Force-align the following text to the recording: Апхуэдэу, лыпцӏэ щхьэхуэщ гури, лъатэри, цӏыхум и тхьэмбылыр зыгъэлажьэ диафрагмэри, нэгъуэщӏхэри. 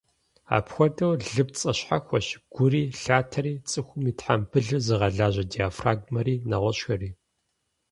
Апхуэдэу, 0.55 1.13
лыпцӏэ 1.33 1.71
щхьэхуэщ 1.77 2.27
гури, 2.53 2.83
лъатэри, 3.01 3.53
цӏыхум 3.69 4.03
и 4.11 4.13
тхьэмбылыр 4.17 4.75
зыгъэлажьэ 4.85 5.43
диафрагмэри, 5.51 6.35
нэгъуэщӏхэри. 6.49 7.09